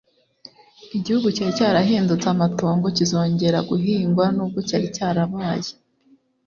[0.97, 5.71] igihugu cyari cyarahindutse amatongo kizongera guhingwa nubwo cyari cyarabaye